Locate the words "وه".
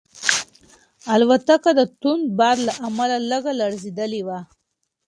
4.27-4.39